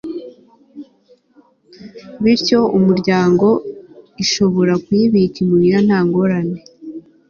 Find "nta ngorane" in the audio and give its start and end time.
5.87-6.59